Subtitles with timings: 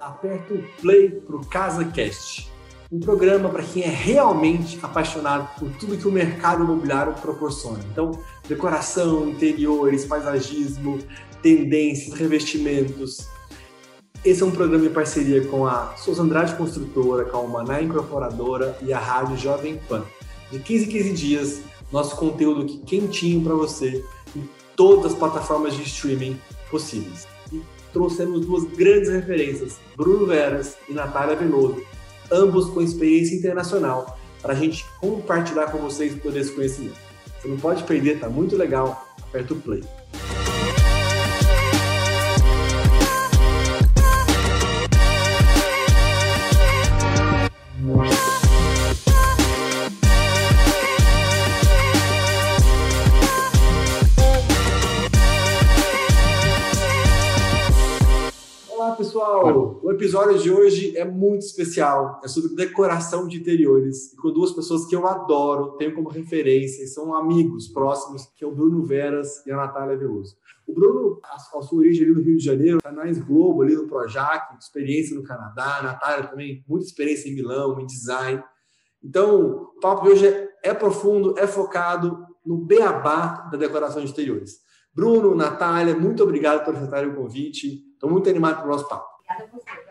[0.00, 2.50] aperta o play para o CasaCast,
[2.90, 7.78] um programa para quem é realmente apaixonado por tudo que o mercado imobiliário proporciona.
[7.92, 8.10] Então,
[8.48, 10.98] decoração, interiores, paisagismo,
[11.40, 13.28] tendências, revestimentos.
[14.24, 18.76] Esse é um programa em parceria com a Souza Andrade Construtora, com a Maná Incorporadora
[18.82, 20.04] e a Rádio Jovem Pan.
[20.50, 21.60] De 15 em 15 dias,
[21.92, 24.04] nosso conteúdo aqui quentinho para você
[24.34, 26.38] em todas as plataformas de streaming
[26.68, 27.26] possíveis
[27.92, 31.82] trouxemos duas grandes referências, Bruno Veras e Natália Veloso,
[32.30, 36.96] ambos com experiência internacional, para a gente compartilhar com vocês todo esse conhecimento.
[37.40, 39.06] Você não pode perder, tá muito legal.
[39.22, 39.82] Aperta o play.
[59.90, 62.20] O episódio de hoje é muito especial.
[62.22, 64.12] É sobre decoração de interiores.
[64.12, 68.44] E com duas pessoas que eu adoro, tenho como referência, e são amigos próximos, que
[68.44, 70.36] é o Bruno Veras e a Natália Veloso.
[70.64, 73.88] O Bruno, a, a sua origem ali no Rio de Janeiro, canais Globo ali no
[73.88, 75.78] Projac, experiência no Canadá.
[75.78, 78.40] A Natália também, muita experiência em Milão, em design.
[79.02, 84.08] Então, o papo de hoje é, é profundo, é focado no beabá da decoração de
[84.12, 84.60] interiores.
[84.94, 87.82] Bruno, Natália, muito obrigado por aceitarem o convite.
[87.94, 89.10] Estou muito animado para o nosso papo.
[89.30, 89.89] Obrigada a você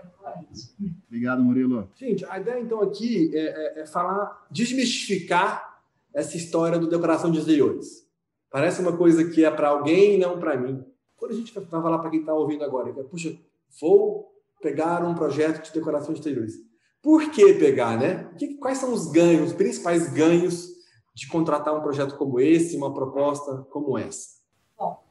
[1.07, 1.89] Obrigado, Murilo.
[1.95, 5.81] Gente, a ideia então aqui é, é, é falar, desmistificar
[6.13, 8.07] essa história do decoração de exteriores.
[8.51, 10.83] Parece uma coisa que é para alguém e não para mim.
[11.15, 13.37] Quando a gente vai falar para quem está ouvindo agora, é, puxa,
[13.79, 16.55] vou pegar um projeto de decoração de exteriores.
[17.01, 18.29] Por que pegar, né?
[18.59, 20.69] quais são os ganhos, os principais ganhos
[21.15, 24.38] de contratar um projeto como esse, uma proposta como essa?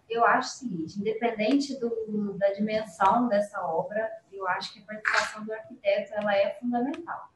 [0.08, 5.44] Eu acho o seguinte, independente do, da dimensão dessa obra, eu acho que a participação
[5.44, 7.30] do arquiteto ela é fundamental.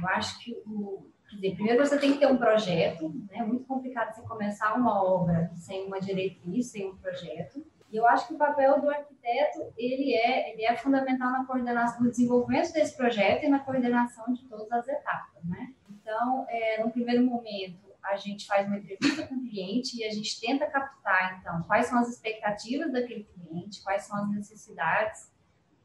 [0.00, 3.38] Eu acho que o, dizer, primeiro você tem que ter um projeto, né?
[3.38, 7.64] É muito complicado você começar uma obra sem uma diretriz, sem um projeto.
[7.90, 12.02] E eu acho que o papel do arquiteto ele é ele é fundamental na coordenação,
[12.02, 15.72] no desenvolvimento desse projeto e na coordenação de todas as etapas, né?
[15.90, 20.10] Então, é, no primeiro momento a gente faz uma entrevista com o cliente e a
[20.10, 25.32] gente tenta captar, então, quais são as expectativas daquele cliente, quais são as necessidades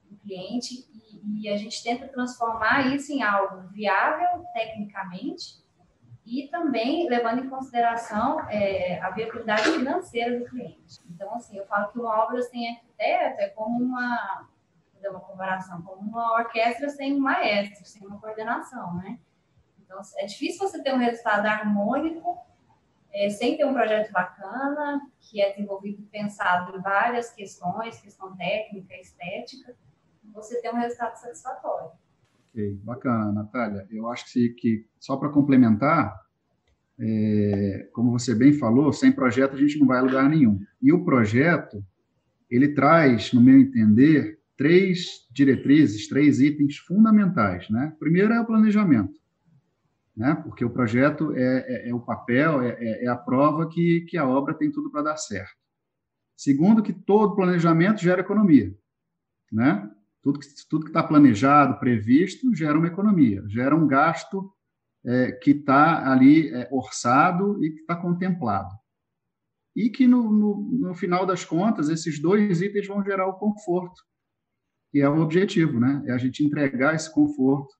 [0.09, 5.61] do cliente e, e a gente tenta transformar isso em algo viável tecnicamente
[6.25, 10.99] e também levando em consideração é, a viabilidade financeira do cliente.
[11.09, 14.47] Então, assim, eu falo que uma obra sem arquiteto é como uma,
[14.93, 19.19] vou dar uma comparação, como uma orquestra sem um maestro, sem uma coordenação, né?
[19.91, 22.37] Então, é difícil você ter um resultado harmônico
[23.13, 28.95] é, sem ter um projeto bacana, que é desenvolvido pensado em várias questões, questão técnica,
[28.95, 29.75] estética,
[30.33, 31.91] você ter um resultado satisfatório.
[32.49, 33.85] Ok, bacana, Natália.
[33.91, 36.17] Eu acho que, que só para complementar,
[36.97, 40.57] é, como você bem falou, sem projeto a gente não vai a lugar nenhum.
[40.81, 41.83] E o projeto,
[42.49, 47.69] ele traz, no meu entender, três diretrizes, três itens fundamentais.
[47.69, 47.93] Né?
[47.99, 49.20] Primeiro é o planejamento
[50.15, 50.35] né?
[50.35, 54.17] porque o projeto é, é, é o papel, é, é, é, a prova que, que
[54.17, 55.55] a obra tem tudo para dar certo.
[56.35, 58.75] Segundo, que todo planejamento gera economia.
[59.51, 59.89] Né?
[60.21, 64.51] Tudo que tudo está planejado, previsto, gera uma economia, gera um gasto
[65.05, 68.69] é, que está ali é, orçado e que está contemplado.
[69.75, 74.03] E que, no, no, no final das contas, esses dois itens vão gerar o conforto,
[74.91, 76.03] que é o objetivo, né?
[76.07, 77.73] É a gente entregar esse conforto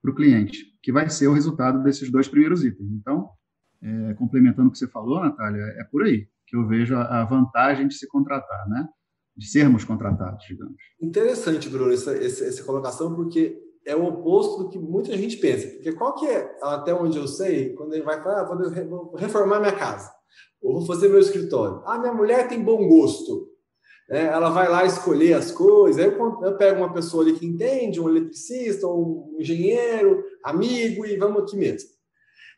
[0.00, 2.90] para o cliente, que vai ser o resultado desses dois primeiros itens.
[2.92, 3.28] Então,
[3.82, 7.24] é, complementando o que você falou, Natália, é por aí que eu vejo a, a
[7.24, 8.88] vantagem de se contratar, né?
[9.36, 10.76] De sermos contratados, digamos.
[11.00, 15.68] Interessante, Bruno, essa, essa, essa colocação, porque é o oposto do que muita gente pensa.
[15.68, 19.60] Porque qual que é, até onde eu sei, quando ele vai falar, ah, vou reformar
[19.60, 20.10] minha casa,
[20.60, 21.82] ou vou fazer meu escritório.
[21.86, 23.47] Ah, minha mulher tem bom gosto
[24.08, 24.26] né?
[24.26, 26.02] ela vai lá escolher as coisas.
[26.02, 31.16] Aí eu, eu pego uma pessoa ali que entende, um eletricista, um engenheiro, amigo, e
[31.16, 31.90] vamos aqui mesmo.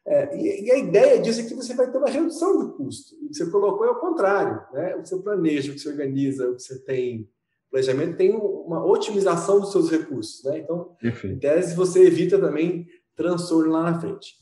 [0.07, 3.15] É, e, e, a ideia disso é que você vai ter uma redução do custo.
[3.17, 4.61] O que você colocou é o contrário.
[4.73, 4.97] Né?
[4.97, 7.29] O que você planeja, o que você organiza, o que você tem
[7.71, 10.43] planejamento, tem uma otimização dos seus recursos.
[10.45, 10.59] Né?
[10.59, 11.37] Então, Perfeito.
[11.37, 14.35] em tese, você evita também transtorno lá na frente.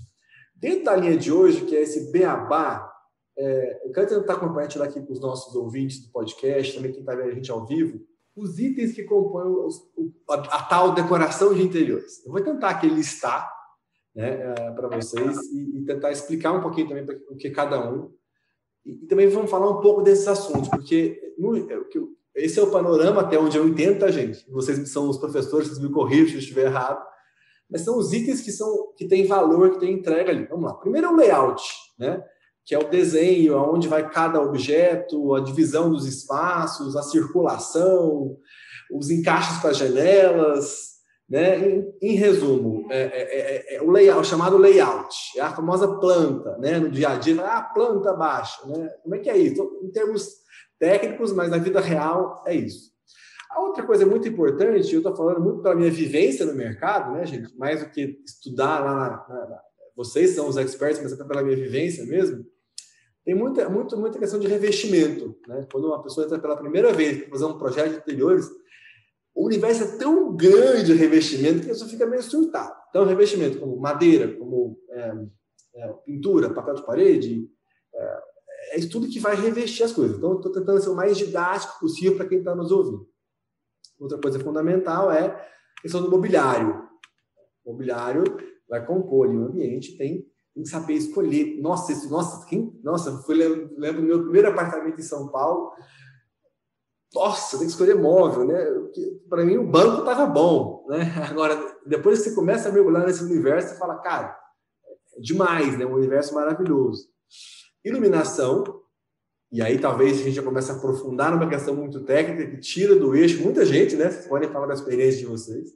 [0.55, 2.91] Dentro da linha de hoje, que é esse beabá
[3.39, 7.15] é, eu quero tentar compartilhar aqui com os nossos ouvintes do podcast, também quem está
[7.15, 8.01] vendo a gente ao vivo,
[8.35, 9.81] os itens que compõem os,
[10.29, 12.25] a, a, tal decoração de interiores.
[12.27, 13.49] Eu vou tentar aqui listar
[14.15, 18.13] né, é, para vocês e, e, tentar explicar um pouquinho também o que cada um.
[18.85, 21.87] E, e, também vamos falar um pouco desses assuntos, porque no, eu,
[22.35, 24.51] esse é o panorama até onde eu entendo, tá, gente?
[24.51, 27.07] Vocês são os professores, vocês me corrigem se eu estiver errado.
[27.71, 30.47] Mas são os itens que são que têm valor, que têm entrega ali.
[30.47, 30.75] Vamos lá.
[30.75, 31.63] Primeiro é o layout,
[31.99, 32.25] né?
[32.69, 38.37] Que é o desenho, aonde vai cada objeto, a divisão dos espaços, a circulação,
[38.93, 41.59] os encaixes para janelas, né?
[41.59, 46.59] Em, em resumo, é, é, é, é, o layout, chamado layout, é a famosa planta,
[46.59, 46.79] né?
[46.79, 48.89] No dia a dia, ah, planta baixa, né?
[49.03, 49.81] Como é que é isso?
[49.83, 50.29] Em termos
[50.79, 52.93] técnicos, mas na vida real é isso.
[53.51, 57.25] A outra coisa muito importante, eu estou falando muito pela minha vivência no mercado, né,
[57.25, 57.57] gente?
[57.59, 59.27] Mais do que estudar lá
[59.99, 62.47] vocês são os experts, mas até pela minha vivência mesmo.
[63.29, 65.67] Tem muita, muito, muita questão de revestimento, né?
[65.71, 68.49] Quando uma pessoa entra pela primeira vez para fazer um projeto de interiores,
[69.35, 72.75] o universo é tão grande de revestimento que a pessoa fica meio surtada.
[72.89, 75.15] Então, revestimento como madeira, como é,
[75.75, 77.47] é, pintura, papel de parede,
[77.95, 78.21] é,
[78.79, 80.17] é tudo que vai revestir as coisas.
[80.17, 83.07] Então, estou tentando ser o mais didático possível para quem está nos ouvindo.
[84.01, 86.83] Outra coisa fundamental é a questão do mobiliário.
[87.63, 88.25] O mobiliário
[88.67, 90.27] vai compor o ambiente, tem,
[90.59, 91.61] tem que saber escolher.
[91.61, 95.73] Nossa, nossa, quem, nossa, fui, lembro do meu primeiro apartamento em São Paulo,
[97.15, 98.59] nossa, tem que escolher móvel, né?
[99.29, 101.15] Para mim, o banco estava bom, né?
[101.31, 101.57] Agora,
[101.87, 104.37] depois que você começa a mergulhar nesse universo, você fala, cara,
[105.17, 105.87] é demais, né?
[105.87, 107.09] Um universo maravilhoso.
[107.85, 108.65] Iluminação,
[109.53, 112.97] e aí talvez a gente já comece a aprofundar numa questão muito técnica que tira
[112.97, 114.11] do eixo muita gente, né?
[114.11, 115.71] Vocês podem falar da experiência de vocês.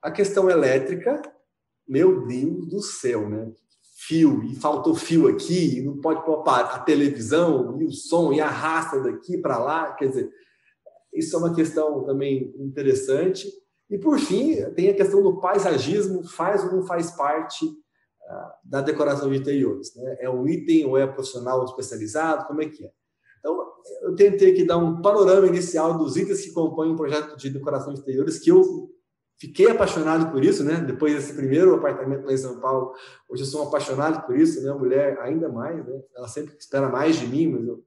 [0.00, 1.20] A questão elétrica,
[1.90, 3.52] meu Deus do céu, né?
[4.10, 8.40] fio, e faltou fio aqui, e não pode pôr a televisão, e o som, e
[8.40, 9.92] arrasta daqui para lá.
[9.92, 10.30] Quer dizer,
[11.12, 13.46] isso é uma questão também interessante.
[13.90, 18.80] E, por fim, tem a questão do paisagismo, faz ou não faz parte uh, da
[18.80, 19.94] decoração de interiores.
[19.94, 20.16] Né?
[20.20, 22.46] É um item ou é profissional especializado?
[22.46, 22.90] Como é que é?
[23.38, 23.66] Então,
[24.02, 27.92] eu tentei aqui dar um panorama inicial dos itens que compõem um projeto de decoração
[27.92, 28.90] de interiores que eu
[29.40, 30.74] Fiquei apaixonado por isso, né?
[30.80, 32.92] Depois desse primeiro apartamento lá em São Paulo,
[33.26, 34.70] hoje eu sou um apaixonado por isso, né?
[34.74, 35.98] Mulher ainda mais, né?
[36.14, 37.82] Ela sempre espera mais de mim, mas eu...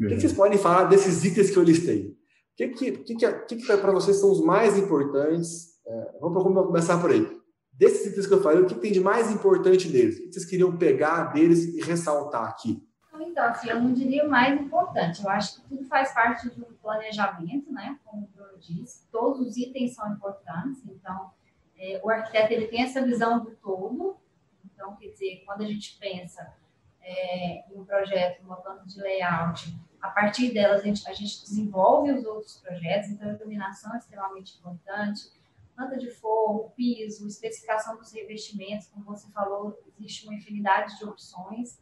[0.00, 2.06] O que, vocês podem falar desses itens que eu listei?
[2.06, 5.72] O que, que, que, que, que para vocês são os mais importantes?
[5.84, 7.28] É, vamos começar por aí.
[7.72, 10.18] Desses itens que eu falei, o que tem de mais importante deles?
[10.18, 12.80] O que vocês queriam pegar deles e ressaltar aqui?
[13.20, 15.22] Então, assim, eu não diria o mais importante.
[15.22, 17.98] Eu acho que tudo faz parte de um planejamento, né?
[18.04, 20.82] Como o Bruno disse, todos os itens são importantes.
[20.86, 21.30] Então,
[21.76, 24.16] é, o arquiteto ele tem essa visão do todo.
[24.64, 26.54] Então, quer dizer, quando a gente pensa
[27.00, 31.42] é, em um projeto, uma planta de layout, a partir delas a gente, a gente
[31.42, 33.10] desenvolve os outros projetos.
[33.10, 35.30] Então, a iluminação é extremamente importante.
[35.76, 41.80] Planta de forro, piso, especificação dos revestimentos, como você falou, existe uma infinidade de opções.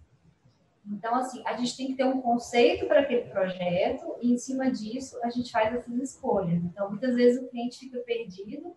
[0.87, 4.71] Então, assim, a gente tem que ter um conceito para aquele projeto e, em cima
[4.71, 6.63] disso, a gente faz essas escolhas.
[6.65, 8.75] Então, muitas vezes o cliente fica perdido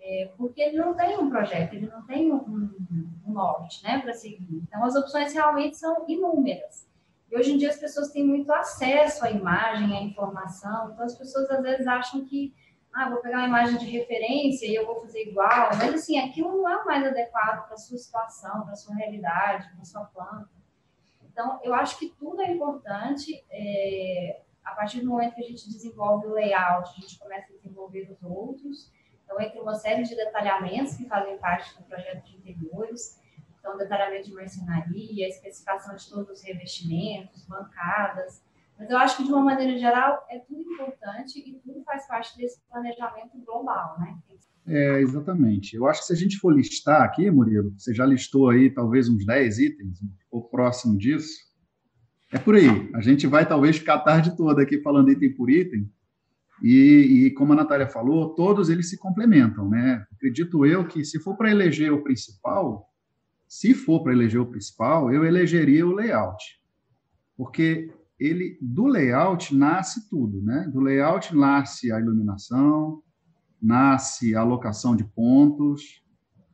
[0.00, 2.70] é, porque ele não tem um projeto, ele não tem um,
[3.26, 4.62] um norte né, para seguir.
[4.66, 6.86] Então, as opções realmente são inúmeras.
[7.30, 11.16] E hoje em dia as pessoas têm muito acesso à imagem, à informação, então as
[11.16, 12.54] pessoas às vezes acham que
[12.92, 16.50] ah, vou pegar uma imagem de referência e eu vou fazer igual, mas assim, aquilo
[16.58, 19.84] não é o mais adequado para a sua situação, para a sua realidade, para a
[19.84, 20.61] sua planta.
[21.32, 23.44] Então, eu acho que tudo é importante.
[23.50, 27.56] É, a partir do momento que a gente desenvolve o layout, a gente começa a
[27.56, 28.92] desenvolver os outros.
[29.24, 33.20] Então, entre uma série de detalhamentos que fazem parte do projeto de interiores,
[33.58, 38.44] então, detalhamento de marcenaria, especificação de todos os revestimentos, bancadas.
[38.76, 42.36] Mas eu acho que, de uma maneira geral, é tudo importante e tudo faz parte
[42.36, 44.18] desse planejamento global, né?
[44.66, 45.74] É, exatamente.
[45.74, 49.08] Eu acho que se a gente for listar aqui, Murilo, você já listou aí talvez
[49.08, 49.98] uns 10 itens,
[50.30, 51.36] ou próximo disso,
[52.32, 52.90] é por aí.
[52.94, 55.90] A gente vai talvez ficar a tarde toda aqui falando item por item,
[56.62, 60.06] e, e como a Natália falou, todos eles se complementam, né?
[60.12, 62.88] Acredito eu que se for para eleger o principal,
[63.48, 66.42] se for para eleger o principal, eu elegeria o layout,
[67.36, 70.70] porque ele do layout nasce tudo, né?
[70.72, 73.02] Do layout nasce a iluminação,
[73.62, 76.02] nasce a alocação de pontos,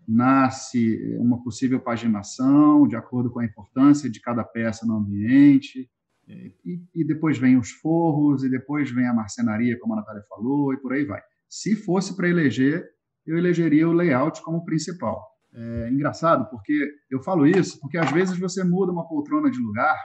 [0.06, 5.88] nasce uma possível paginação de acordo com a importância de cada peça no ambiente,
[6.28, 10.74] e, e, depois vem os forros, e depois vem a marcenaria, como a Natália falou,
[10.74, 11.22] e por aí vai.
[11.48, 12.86] Se fosse para eleger,
[13.26, 15.22] eu elegeria o layout como principal.
[15.54, 19.96] É engraçado, porque eu falo isso porque às vezes você muda uma poltrona de lugar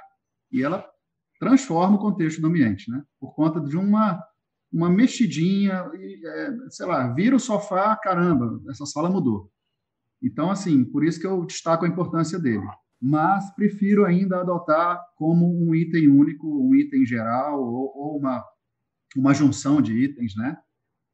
[0.51, 0.85] e ela
[1.37, 3.03] transforma o contexto do ambiente, né?
[3.19, 4.23] Por conta de uma
[4.73, 9.51] uma mexidinha, é, sei lá, vira o sofá, caramba, essa sala mudou.
[10.21, 12.65] Então, assim, por isso que eu destaco a importância dele.
[13.01, 18.43] mas prefiro ainda adotar como um item único, um item geral ou, ou uma,
[19.15, 20.57] uma junção de itens, né?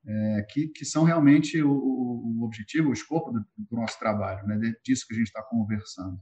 [0.06, 4.58] É, que, que são realmente o, o, objetivo, o escopo do, do nosso trabalho, né?
[4.86, 6.18] disso que a gente está conversando.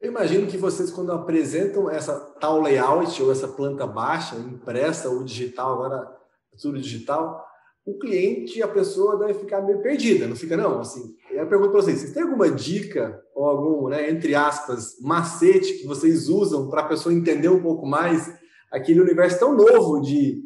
[0.00, 5.22] Eu imagino que vocês, quando apresentam essa tal layout ou essa planta baixa, impressa ou
[5.22, 6.10] digital, agora
[6.54, 7.44] é tudo digital,
[7.84, 10.80] o cliente, a pessoa deve ficar meio perdida, não fica não?
[10.80, 15.74] Assim, eu pergunto para vocês, vocês têm alguma dica ou algum, né, entre aspas, macete
[15.74, 18.32] que vocês usam para a pessoa entender um pouco mais
[18.72, 20.40] aquele universo tão novo de,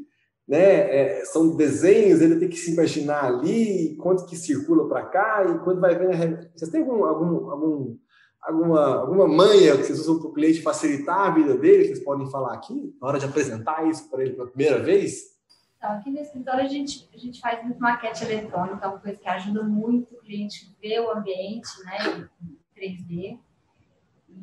[0.48, 5.44] né, é, são desenhos, ele tem que se imaginar ali, quanto que circula para cá
[5.48, 7.96] e quando vai ver, vocês têm algum, algum, algum
[8.44, 12.30] alguma, alguma manha que vocês usam para o cliente facilitar a vida dele, vocês podem
[12.30, 15.34] falar aqui, na hora de apresentar isso para ele pela primeira vez?
[15.78, 19.28] Então, aqui no escritório a gente, a gente faz muito maquete eletrônica, uma coisa que
[19.28, 23.38] ajuda muito o cliente ver o ambiente né, em 3D.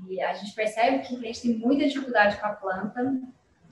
[0.07, 3.21] E a gente percebe que o cliente tem muita dificuldade com a planta,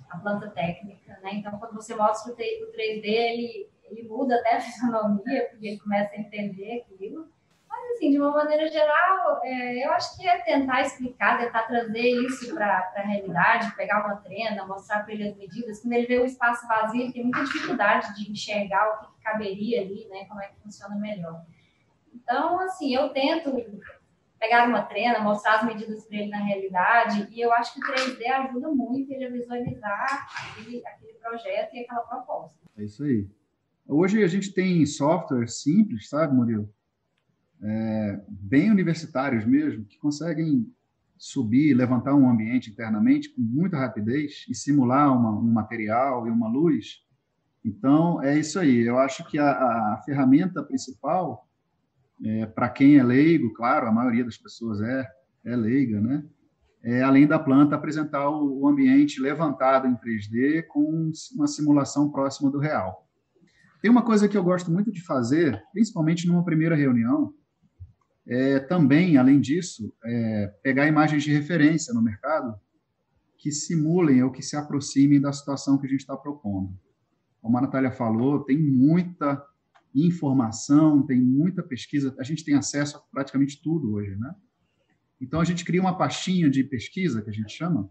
[0.09, 1.35] a planta técnica, né?
[1.35, 6.15] Então, quando você mostra o 3D, ele, ele muda até a fisionomia, porque ele começa
[6.15, 7.29] a entender aquilo.
[7.99, 12.55] Assim, de uma maneira geral, é, eu acho que é tentar explicar, tentar trazer isso
[12.55, 15.81] para a realidade, pegar uma trena, mostrar para ele as medidas.
[15.81, 19.81] Quando ele vê o espaço vazio, ele tem muita dificuldade de enxergar o que caberia
[19.81, 21.43] ali, né, como é que funciona melhor.
[22.13, 23.51] Então, assim, eu tento
[24.39, 27.93] pegar uma trena, mostrar as medidas para ele na realidade, e eu acho que o
[27.93, 32.57] 3D ajuda muito ele a visualizar aquele, aquele projeto e aquela proposta.
[32.77, 33.27] É isso aí.
[33.85, 36.73] Hoje a gente tem software simples, sabe, Murilo?
[37.61, 40.65] É, bem universitários mesmo, que conseguem
[41.17, 46.47] subir, levantar um ambiente internamente com muita rapidez e simular uma, um material e uma
[46.47, 47.03] luz.
[47.63, 48.79] Então, é isso aí.
[48.79, 51.45] Eu acho que a, a ferramenta principal,
[52.23, 55.05] é, para quem é leigo, claro, a maioria das pessoas é,
[55.45, 56.23] é leiga, né?
[56.81, 62.49] É, além da planta, apresentar o, o ambiente levantado em 3D com uma simulação próxima
[62.49, 63.05] do real.
[63.81, 67.33] Tem uma coisa que eu gosto muito de fazer, principalmente numa primeira reunião,
[68.29, 72.55] é, também, além disso, é, pegar imagens de referência no mercado
[73.35, 76.77] que simulem ou que se aproximem da situação que a gente está propondo.
[77.41, 79.43] Como a Natália falou, tem muita
[79.95, 84.35] informação, tem muita pesquisa, a gente tem acesso a praticamente tudo hoje, né?
[85.19, 87.89] Então, a gente cria uma pastinha de pesquisa, que a gente chama,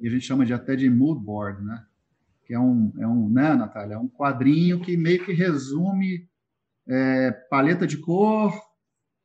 [0.00, 1.86] e a gente chama de até de mood board, né?
[2.44, 3.94] Que é um, é um né, Natália?
[3.94, 6.28] É um quadrinho que meio que resume
[6.88, 8.69] é, paleta de cor,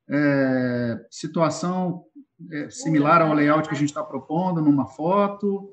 [0.09, 2.03] é, situação
[2.51, 5.69] é, similar ao layout que a gente está propondo numa foto.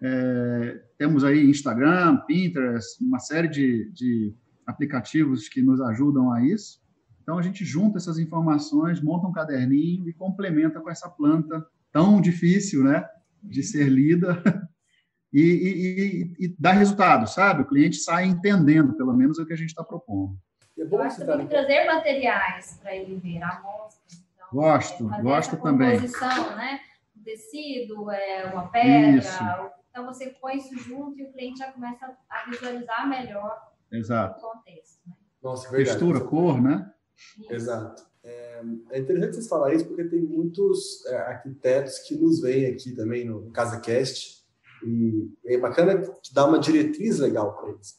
[0.00, 4.34] É, temos aí Instagram, Pinterest, uma série de, de
[4.66, 6.80] aplicativos que nos ajudam a isso.
[7.22, 12.20] Então, a gente junta essas informações, monta um caderninho e complementa com essa planta tão
[12.20, 13.06] difícil né,
[13.42, 14.42] de ser lida
[15.32, 17.62] e, e, e, dá resultado, sabe?
[17.62, 20.36] O cliente sai entendendo, pelo menos, o que a gente está propondo.
[20.78, 24.24] É bom você tem que trazer materiais para ele ver, amostras.
[24.34, 25.92] Então, gosto, é, gosto também.
[25.96, 26.80] Composição, né?
[27.16, 29.18] O tecido, é, uma pedra.
[29.18, 29.42] Isso.
[29.90, 34.38] Então você põe isso junto e o cliente já começa a visualizar melhor Exato.
[34.38, 35.00] o contexto.
[35.06, 35.14] Né?
[35.42, 35.90] Nossa, verdade.
[35.90, 36.90] Textura, cor, né?
[37.38, 37.52] Isso.
[37.52, 38.02] Exato.
[38.24, 42.94] É, é, interessante vocês falarem isso porque tem muitos é, arquitetos que nos vêm aqui
[42.94, 44.42] também no CasaCast
[44.84, 47.96] e é bacana que dá uma diretriz legal para eles.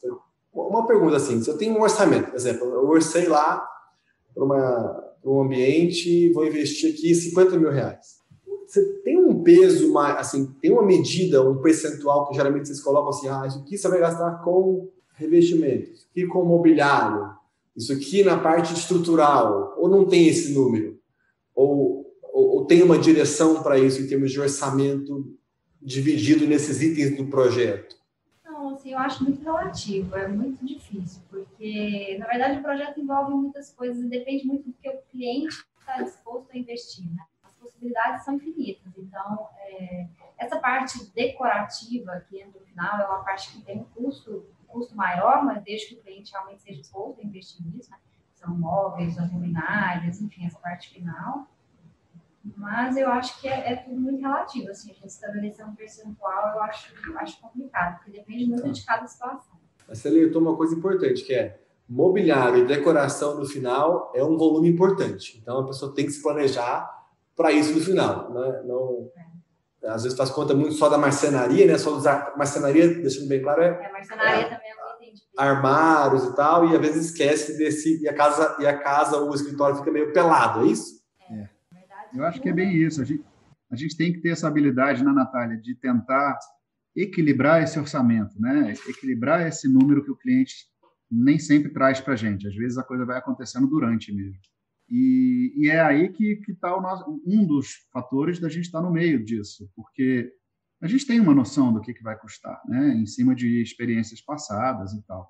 [0.54, 3.66] Uma pergunta assim, se eu tenho um orçamento, por exemplo, eu orcei lá
[4.32, 8.22] para um ambiente, vou investir aqui 50 mil reais.
[8.66, 13.28] Você tem um peso, assim, tem uma medida, um percentual que geralmente vocês colocam assim,
[13.28, 17.30] ah, isso aqui você vai gastar com revestimento, isso aqui com mobiliário,
[17.76, 20.98] isso aqui na parte estrutural, ou não tem esse número?
[21.54, 25.34] Ou, ou, ou tem uma direção para isso em termos de orçamento
[25.82, 27.96] dividido nesses itens do projeto?
[28.94, 34.02] Eu acho muito relativo, é muito difícil, porque, na verdade, o projeto envolve muitas coisas
[34.02, 37.24] e depende muito do que o cliente está disposto a investir, né?
[37.42, 40.06] As possibilidades são infinitas, então, é,
[40.38, 44.66] essa parte decorativa que entra no final é uma parte que tem um custo, um
[44.66, 47.98] custo maior, mas desde que o cliente realmente seja disposto a investir nisso, né?
[48.34, 51.48] São móveis, as luminárias, enfim, essa parte final.
[52.56, 56.54] Mas eu acho que é, é, tudo muito relativo, assim, a gente estabelecer um percentual
[56.54, 59.54] eu acho, eu acho complicado, porque depende muito de cada situação.
[59.88, 61.58] Você alertou uma coisa importante, que é
[61.88, 65.38] mobiliário e decoração no final é um volume importante.
[65.40, 66.90] Então a pessoa tem que se planejar
[67.36, 68.62] para isso no final, né?
[68.64, 69.10] Não,
[69.82, 69.88] é.
[69.88, 71.78] às vezes faz conta muito só da marcenaria, né?
[71.78, 76.34] Só usar marcenaria, deixando bem claro, é, é marcenaria também é um item armários e
[76.34, 79.76] tal, e às vezes esquece desse e a casa e a casa ou o escritório
[79.76, 81.03] fica meio pelado, é isso?
[82.14, 83.02] Eu acho que é bem isso.
[83.02, 83.24] A gente,
[83.70, 86.38] a gente tem que ter essa habilidade, né, Natália, de tentar
[86.96, 88.72] equilibrar esse orçamento, né?
[88.88, 90.54] Equilibrar esse número que o cliente
[91.10, 92.46] nem sempre traz para a gente.
[92.46, 94.38] Às vezes a coisa vai acontecendo durante mesmo.
[94.88, 96.76] E, e é aí que está
[97.26, 100.30] um dos fatores da gente estar tá no meio disso, porque
[100.80, 102.94] a gente tem uma noção do que, que vai custar, né?
[102.94, 105.28] Em cima de experiências passadas e tal.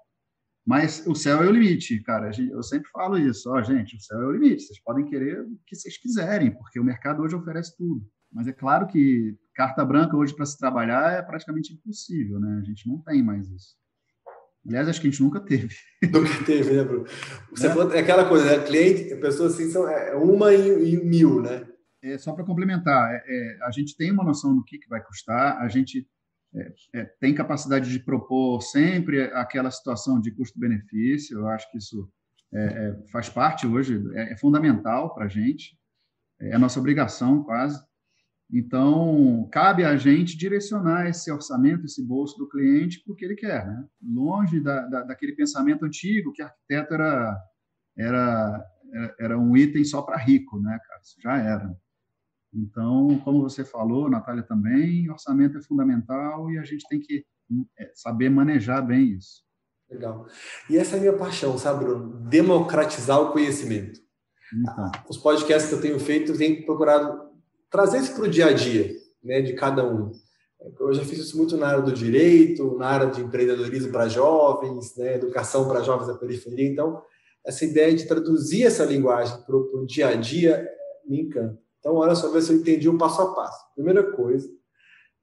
[0.66, 2.30] Mas o céu é o limite, cara.
[2.50, 3.50] Eu sempre falo isso.
[3.50, 4.62] Ó, gente, o céu é o limite.
[4.62, 8.02] Vocês podem querer o que vocês quiserem, porque o mercado hoje oferece tudo.
[8.32, 12.60] Mas é claro que carta branca hoje para se trabalhar é praticamente impossível, né?
[12.60, 13.76] A gente não tem mais isso.
[14.66, 15.74] Aliás, acho que a gente nunca teve.
[16.10, 17.04] Nunca teve, né, Bruno?
[17.50, 18.64] Você é, falou, é aquela coisa, né?
[18.64, 21.66] Cliente, pessoas assim são é uma em, em mil, né?
[22.02, 25.02] É, só para complementar, é, é, a gente tem uma noção do que, que vai
[25.02, 26.06] custar, a gente
[26.56, 32.08] é, é, tem capacidade de propor sempre aquela situação de custo-benefício, eu acho que isso
[32.52, 35.76] é, faz parte hoje, é, fundamental para a gente,
[36.40, 37.82] é a nossa obrigação quase.
[38.52, 43.34] Então, cabe a gente direcionar esse orçamento, esse bolso do cliente para o que ele
[43.34, 43.84] quer, né?
[44.00, 47.36] longe da, da, daquele pensamento antigo que arquiteto era,
[47.96, 48.66] era,
[49.18, 51.00] era um item só para rico, né, cara?
[51.00, 51.76] Isso já era.
[52.54, 57.24] Então, como você falou, Natália também, orçamento é fundamental e a gente tem que
[57.78, 59.42] é, saber manejar bem isso.
[59.90, 60.26] Legal.
[60.70, 62.28] E essa é a minha paixão, sabe, Bruno?
[62.28, 64.00] Democratizar o conhecimento.
[64.52, 64.90] Então.
[65.08, 67.30] Os podcasts que eu tenho feito, eu tenho procurado
[67.70, 70.12] trazer isso para o dia a dia né, de cada um.
[70.78, 74.96] Eu já fiz isso muito na área do direito, na área de empreendedorismo para jovens,
[74.96, 76.68] né, educação para jovens da periferia.
[76.68, 77.02] Então,
[77.44, 80.66] essa ideia de traduzir essa linguagem para o dia a dia
[81.06, 81.63] me encanta.
[81.84, 83.62] Então, olha só, ver se eu entendi o passo a passo.
[83.74, 84.48] Primeira coisa,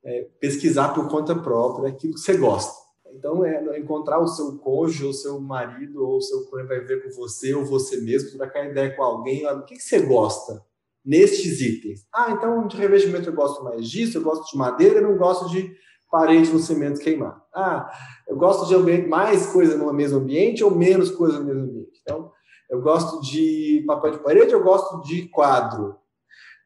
[0.05, 2.79] é pesquisar por conta própria aquilo que você gosta.
[3.13, 7.03] Então, é encontrar o seu cônjuge, o seu marido, ou o seu cônjuge vai ver
[7.03, 9.45] com você, ou você mesmo, trocar ideia com alguém.
[9.47, 10.63] O que, que você gosta?
[11.05, 12.05] nestes itens.
[12.13, 15.49] Ah, então de revestimento eu gosto mais disso, eu gosto de madeira, eu não gosto
[15.49, 15.75] de
[16.09, 17.41] parede no cimento queimado.
[17.53, 17.89] Ah,
[18.27, 21.99] eu gosto de ambiente, mais coisa no mesmo ambiente ou menos coisa no mesmo ambiente.
[22.01, 22.31] Então,
[22.69, 25.95] eu gosto de papel de parede, eu gosto de quadro.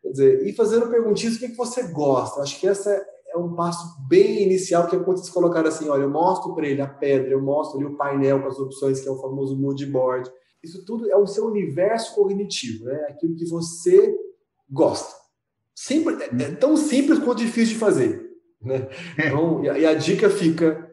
[0.05, 2.41] Quer dizer, e fazendo perguntinhas, o que, que você gosta?
[2.41, 2.91] Acho que essa
[3.27, 6.67] é um passo bem inicial, que é quando vocês colocaram assim, olha, eu mostro para
[6.67, 9.57] ele a pedra, eu mostro ali o painel com as opções, que é o famoso
[9.57, 10.31] mood board.
[10.63, 13.07] Isso tudo é o seu universo cognitivo, né?
[13.09, 14.15] Aquilo que você
[14.69, 15.15] gosta.
[15.73, 18.29] Sempre, é, é tão simples quanto difícil de fazer.
[18.61, 18.87] Né?
[19.17, 19.27] É.
[19.27, 20.87] Então, e a, e dica fica: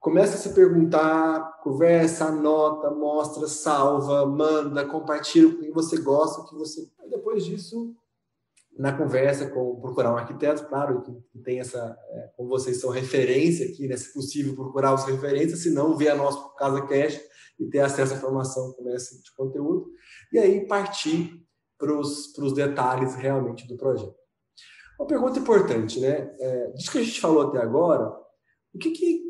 [0.00, 6.48] começa a se perguntar, conversa, anota, mostra, salva, manda, compartilha o que você gosta, o
[6.48, 6.82] que você.
[7.08, 7.94] depois disso,
[8.78, 13.66] na conversa com procurar um arquiteto, claro, que tem essa, é, como vocês são referência
[13.66, 17.20] aqui, né, se possível procurar os referências, se não, ver a nossa Casa Cash
[17.58, 19.90] e ter acesso à informação com esse de conteúdo,
[20.32, 21.42] e aí partir
[21.78, 24.14] para os detalhes realmente do projeto.
[24.98, 26.34] Uma pergunta importante, né?
[26.38, 28.08] É, disso que a gente falou até agora,
[28.74, 29.22] o que, que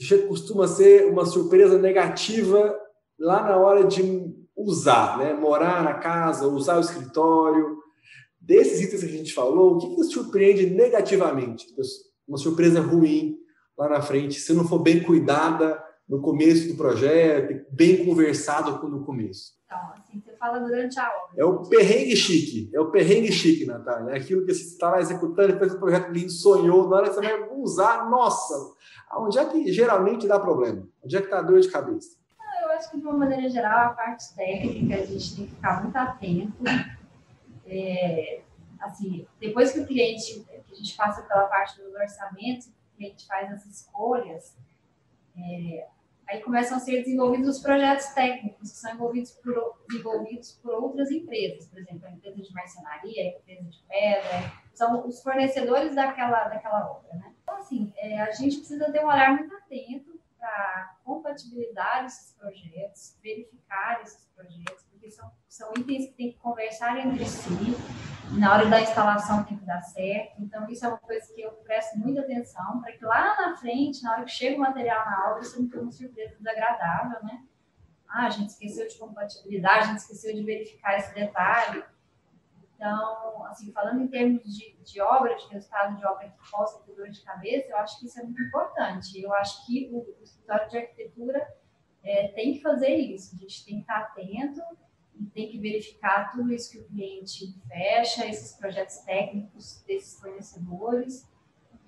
[0.00, 2.76] já costuma ser uma surpresa negativa
[3.18, 5.34] lá na hora de usar, né?
[5.34, 7.78] Morar na casa, usar o escritório.
[8.48, 11.66] Desses itens que a gente falou, o que, que surpreende negativamente?
[12.26, 13.36] Uma surpresa ruim
[13.76, 19.04] lá na frente, se não for bem cuidada no começo do projeto, bem conversado no
[19.04, 19.52] começo.
[19.66, 21.34] Então, assim, você fala durante a obra.
[21.36, 24.12] É o perrengue chique, é o perrengue chique, Natália.
[24.12, 27.16] É aquilo que você está lá executando, fez um projeto lindo, sonhou, na hora que
[27.16, 28.54] você vai usar, nossa,
[29.18, 30.88] onde é que geralmente dá problema?
[31.04, 32.16] Onde é que está a dor de cabeça?
[32.62, 35.82] Eu acho que, de uma maneira geral, a parte técnica a gente tem que ficar
[35.82, 36.54] muito atento.
[37.68, 38.40] É,
[38.80, 43.26] assim, depois que o cliente, que a gente passa pela parte dos orçamentos, o cliente
[43.26, 44.56] faz as escolhas,
[45.36, 45.86] é,
[46.28, 51.10] Aí começam a ser desenvolvidos os projetos técnicos, que são envolvidos por, desenvolvidos por outras
[51.10, 56.48] empresas, por exemplo, a empresa de marcenaria, a empresa de pedra, são os fornecedores daquela,
[56.48, 57.14] daquela obra.
[57.14, 57.32] Né?
[57.42, 63.18] Então, assim, é, a gente precisa ter um olhar muito atento para compatibilidade desses projetos,
[63.22, 67.76] verificar esses projetos, porque são, são itens que têm que conversar entre si,
[68.32, 70.42] na hora da instalação tem que dar certo.
[70.42, 74.02] Então, isso é uma coisa que eu presto muita atenção, para que lá na frente,
[74.02, 77.44] na hora que chega o material na obra, você não tenha uma surpresa desagradável, né?
[78.06, 81.82] Ah, a gente esqueceu de compatibilidade, a gente esqueceu de verificar esse detalhe.
[82.74, 86.92] Então, assim, falando em termos de, de obra, de resultado de obra que possa ter
[86.94, 89.20] dor de cabeça, eu acho que isso é muito importante.
[89.20, 91.46] Eu acho que o, o escritório de arquitetura
[92.02, 93.34] é, tem que fazer isso.
[93.34, 94.62] A gente tem que estar atento
[95.26, 101.26] tem que verificar tudo isso que o cliente fecha, esses projetos técnicos desses fornecedores.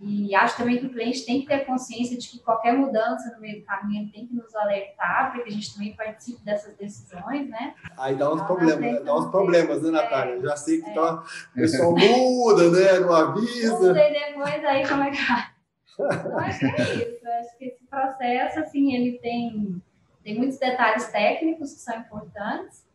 [0.02, 3.40] E acho também que o cliente tem que ter consciência de que qualquer mudança no
[3.40, 7.50] meio do caminho tem que nos alertar, para que a gente também participe dessas decisões,
[7.50, 7.74] né?
[7.98, 10.36] Aí dá uns problemas, dá uns problemas, né, Natália?
[10.36, 10.94] É, Já sei que é.
[10.94, 12.98] tá, o pessoal muda, né?
[13.00, 13.78] Não avisa.
[13.78, 17.28] Muda e depois aí como é que acho que é isso.
[17.28, 19.82] Acho que esse processo, assim, ele tem,
[20.24, 22.88] tem muitos detalhes técnicos que são importantes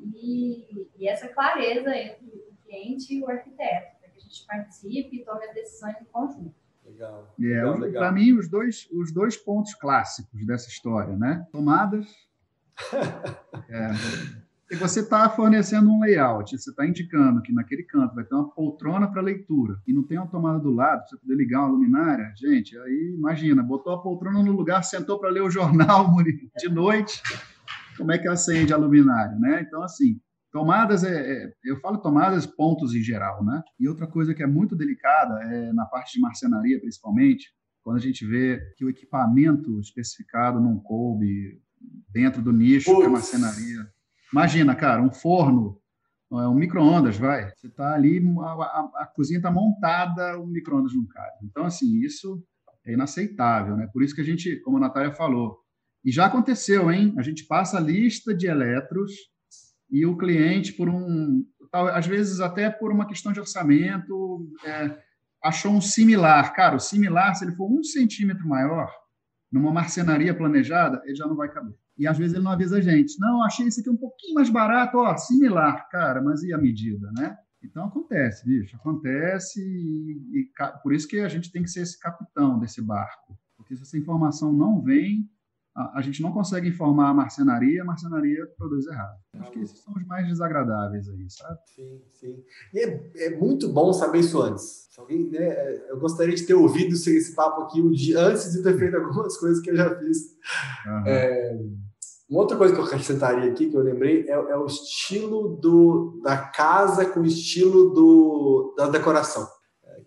[0.00, 5.54] e, e essa clareza entre o cliente e o arquiteto gente participe e tome as
[5.54, 6.54] decisões em conjunto.
[6.84, 7.34] Legal.
[7.40, 11.46] É, Para mim, os dois, os dois pontos clássicos dessa história, né?
[11.50, 12.06] Tomadas.
[13.68, 13.90] é,
[14.70, 18.48] e você está fornecendo um layout, você está indicando que naquele canto vai ter uma
[18.50, 21.70] poltrona para leitura e não tem uma tomada do lado para você poder ligar uma
[21.70, 22.32] luminária.
[22.36, 26.06] Gente, aí imagina, botou a poltrona no lugar, sentou para ler o jornal
[26.56, 27.22] de noite,
[27.98, 29.60] como é que acende a luminária, né?
[29.60, 30.18] Então, assim,
[30.50, 33.62] Tomadas, é, é, eu falo tomadas, pontos em geral, né?
[33.78, 38.00] E outra coisa que é muito delicada é na parte de marcenaria, principalmente, quando a
[38.00, 41.60] gente vê que o equipamento especificado não coube
[42.10, 43.00] dentro do nicho Puts.
[43.00, 43.86] que é marcenaria.
[44.32, 45.78] Imagina, cara, um forno,
[46.30, 47.50] um micro-ondas, vai.
[47.54, 51.44] Você está ali, a, a, a cozinha está montada, o micro-ondas não cabe.
[51.44, 52.42] Então, assim, isso
[52.86, 53.86] é inaceitável, né?
[53.92, 55.58] Por isso que a gente, como a Natália falou,
[56.04, 57.14] e já aconteceu, hein?
[57.18, 59.12] A gente passa a lista de eletros
[59.90, 64.98] e o cliente, por um, às vezes até por uma questão de orçamento, é,
[65.42, 66.52] achou um similar.
[66.54, 68.90] Cara, o similar, se ele for um centímetro maior,
[69.50, 71.74] numa marcenaria planejada, ele já não vai caber.
[71.96, 73.18] E às vezes ele não avisa a gente.
[73.18, 77.10] Não, achei esse aqui um pouquinho mais barato, ó, similar, cara, mas e a medida,
[77.12, 77.36] né?
[77.62, 80.50] Então acontece, bicho, acontece e, e
[80.82, 83.36] por isso que a gente tem que ser esse capitão desse barco.
[83.56, 85.28] Porque se essa informação não vem,
[85.78, 89.16] a, a, gente não consegue informar a marcenaria, a marcenaria produz errado.
[89.34, 91.58] Acho que esses são os mais desagradáveis aí, sabe?
[91.66, 92.44] Sim, sim.
[92.74, 94.88] E é, é muito bom saber isso antes.
[94.90, 98.52] Se alguém, né, eu gostaria de ter ouvido esse, esse papo aqui um dia, antes
[98.52, 100.18] de ter feito algumas coisas que eu já fiz.
[100.84, 101.06] Uhum.
[101.06, 101.58] É,
[102.28, 106.20] uma outra coisa que eu acrescentaria aqui, que eu lembrei, é, é o estilo do,
[106.24, 109.46] da casa com o estilo do, da decoração.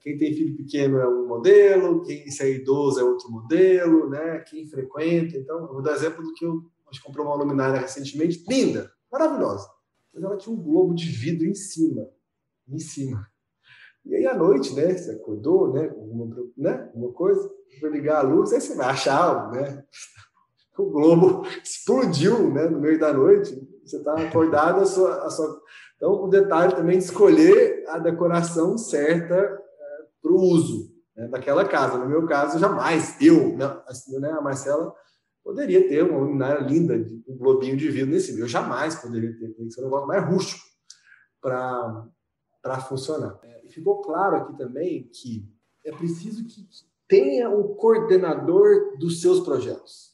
[0.01, 4.39] Quem tem filho pequeno é um modelo, quem é idoso é outro modelo, né?
[4.39, 5.37] Quem frequenta.
[5.37, 8.91] Então, eu vou dar exemplo do que eu a gente comprou uma luminária recentemente, linda,
[9.09, 9.65] maravilhosa.
[10.13, 12.09] Mas ela tinha um globo de vidro em cima,
[12.67, 13.25] em cima.
[14.05, 14.93] E aí à noite, né?
[14.93, 15.87] Você acordou, né?
[15.87, 16.89] Alguma, né?
[16.93, 19.83] Alguma coisa, foi ligar a luz, aí você vai achar, né?
[20.77, 22.67] O globo explodiu, né?
[22.67, 23.55] No meio da noite.
[23.85, 25.61] Você está acordado, a sua, a sua.
[25.95, 29.60] Então, o detalhe também de escolher a decoração certa
[30.21, 31.97] para o uso né, daquela casa.
[31.97, 34.93] No meu caso, jamais eu, né, assim, né, a Marcela,
[35.43, 36.95] poderia ter uma luminária linda,
[37.27, 40.25] um globinho de vidro nesse Eu jamais poderia ter, tem que ser um negócio mais
[40.25, 40.63] rústico
[41.41, 43.39] para funcionar.
[43.43, 45.49] É, e ficou claro aqui também que
[45.83, 46.67] é preciso que
[47.07, 50.11] tenha um coordenador dos seus projetos.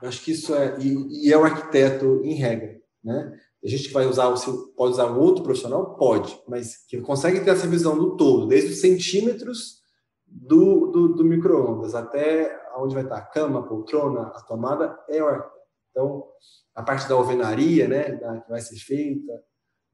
[0.00, 3.38] Eu acho que isso é, e, e é o arquiteto em regra, né?
[3.62, 4.32] A gente vai usar,
[4.76, 5.96] pode usar um outro profissional?
[5.96, 9.80] Pode, mas que consegue ter essa visão do todo, desde os centímetros
[10.26, 15.22] do, do, do micro-ondas até onde vai estar a cama, a poltrona, a tomada, é
[15.22, 15.60] o arquiteto.
[15.90, 16.24] Então,
[16.74, 19.32] a parte da alvenaria, né, da, que vai ser feita.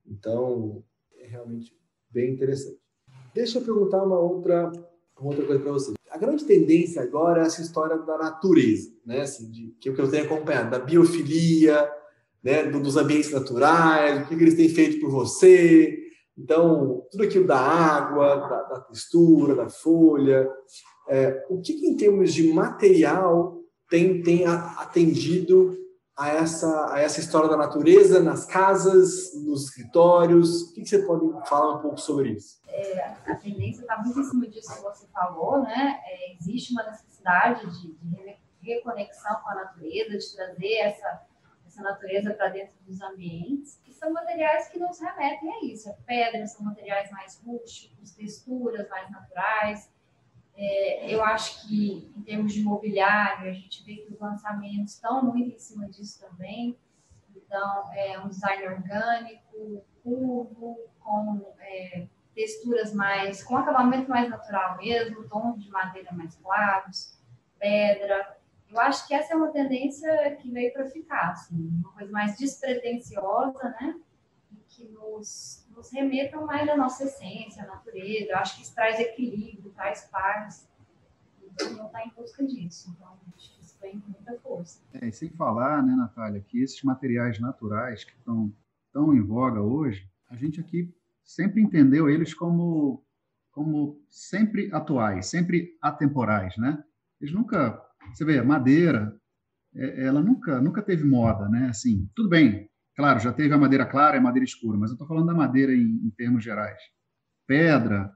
[0.06, 0.84] Então,
[1.18, 1.72] é realmente
[2.10, 2.78] bem interessante.
[3.34, 4.70] Deixa eu perguntar uma outra,
[5.18, 5.92] uma outra coisa para você.
[6.10, 10.10] A grande tendência agora é essa história da natureza, né, assim, de, que, que eu
[10.10, 11.90] tenho acompanhado, da biofilia,
[12.46, 15.98] né, dos ambientes naturais, o que eles têm feito por você.
[16.38, 20.48] Então, tudo aquilo da água, da, da textura, da folha.
[21.08, 23.58] É, o que, em termos de material,
[23.90, 25.76] tem, tem atendido
[26.16, 30.70] a essa, a essa história da natureza nas casas, nos escritórios?
[30.70, 32.60] O que, que você pode falar um pouco sobre isso?
[32.68, 35.96] É, a tendência está muito em cima disso que você falou, né?
[36.06, 41.26] É, existe uma necessidade de, de reconexão com a natureza, de trazer essa
[41.76, 45.90] essa natureza para dentro dos ambientes, que são materiais que nos remetem a isso.
[45.90, 49.92] A pedra são materiais mais rústicos, texturas mais naturais.
[50.56, 55.22] É, eu acho que, em termos de mobiliário, a gente vê que os lançamentos estão
[55.22, 56.78] muito em cima disso também.
[57.36, 65.28] Então, é um design orgânico, curvo, com é, texturas mais, com acabamento mais natural mesmo,
[65.28, 67.18] tons de madeira mais claros,
[67.58, 68.35] pedra,
[68.70, 72.36] eu acho que essa é uma tendência que veio para ficar, assim, uma coisa mais
[72.36, 73.94] despretensiosa, né?
[74.52, 78.30] E que nos, nos remeta mais à nossa essência, à natureza.
[78.30, 80.68] Eu acho que isso traz equilíbrio, traz paz.
[81.42, 82.92] Então, não está em busca disso.
[82.94, 84.80] Então, acho que isso vem com muita força.
[84.94, 88.52] É, e sem falar, né, Natália, que esses materiais naturais que estão
[88.92, 90.92] tão em voga hoje, a gente aqui
[91.24, 93.02] sempre entendeu eles como
[93.56, 96.84] como sempre atuais, sempre atemporais, né?
[97.18, 99.14] Eles nunca, você vê, madeira,
[99.74, 101.68] é, ela nunca, nunca teve moda, né?
[101.68, 104.94] Assim, tudo bem, claro, já teve a madeira clara e a madeira escura, mas eu
[104.94, 106.80] estou falando da madeira em, em, termos gerais.
[107.46, 108.12] Pedra,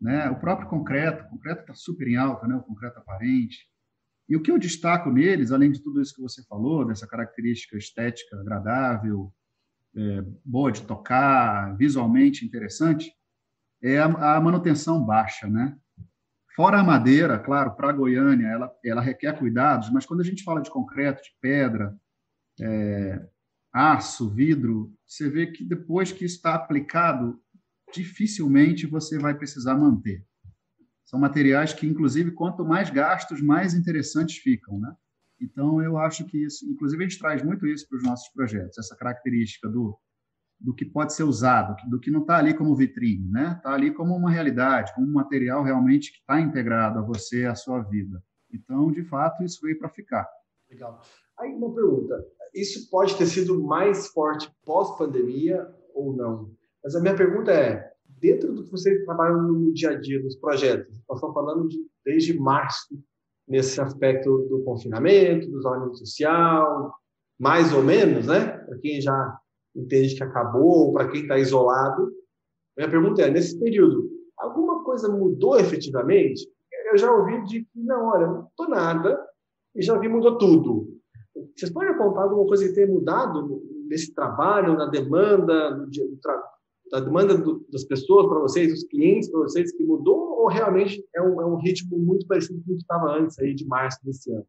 [0.00, 0.30] né?
[0.30, 2.54] O próprio concreto, o concreto está super em alta, né?
[2.56, 3.68] O concreto aparente.
[4.28, 7.76] E o que eu destaco neles, além de tudo isso que você falou, dessa característica
[7.76, 9.32] estética agradável,
[9.96, 13.12] é, boa de tocar, visualmente interessante,
[13.82, 15.76] é a, a manutenção baixa, né?
[16.60, 20.60] Fora a madeira, claro, para Goiânia, ela, ela requer cuidados, mas quando a gente fala
[20.60, 21.98] de concreto, de pedra,
[22.60, 23.26] é,
[23.72, 27.40] aço, vidro, você vê que depois que está aplicado,
[27.94, 30.22] dificilmente você vai precisar manter.
[31.02, 34.94] São materiais que, inclusive, quanto mais gastos, mais interessantes ficam, né?
[35.40, 38.76] Então, eu acho que isso, inclusive, a gente traz muito isso para os nossos projetos,
[38.76, 39.98] essa característica do
[40.60, 43.54] do que pode ser usado, do que não está ali como vitrine, né?
[43.56, 47.54] Está ali como uma realidade, como um material realmente que está integrado a você, à
[47.54, 48.22] sua vida.
[48.52, 50.28] Então, de fato, isso veio para ficar.
[50.70, 51.00] Legal.
[51.38, 52.22] Aí uma pergunta:
[52.54, 56.50] isso pode ter sido mais forte pós-pandemia ou não?
[56.84, 60.36] Mas a minha pergunta é: dentro do que vocês trabalham no dia a dia, nos
[60.36, 63.02] projetos, nós estamos falando de, desde março,
[63.48, 66.94] nesse aspecto do confinamento, do isolamento social,
[67.38, 68.58] mais ou menos, né?
[68.58, 69.39] Para quem já
[69.74, 72.12] entende que acabou, ou para quem está isolado.
[72.76, 76.48] Minha pergunta é: nesse período, alguma coisa mudou efetivamente?
[76.92, 79.20] Eu já ouvi de que, não, olha, não mudou nada,
[79.74, 80.98] e já vi mudou tudo.
[81.56, 85.86] Vocês podem apontar alguma coisa que tenha mudado nesse trabalho, na demanda,
[86.90, 91.04] da demanda do, das pessoas para vocês, dos clientes para vocês, que mudou, ou realmente
[91.14, 93.98] é um, é um ritmo muito parecido com o que estava antes, aí, de março
[94.04, 94.46] desse ano,